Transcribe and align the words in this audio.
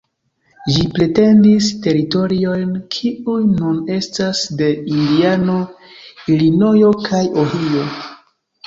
Ĝi 0.75 0.85
pretendis 0.93 1.67
teritoriojn, 1.83 2.73
kiuj 2.97 3.37
nun 3.51 3.77
estas 3.99 4.43
de 4.63 4.71
Indiano, 4.97 5.63
Ilinojo 6.37 6.95
kaj 7.09 7.25
Ohio. 7.47 7.89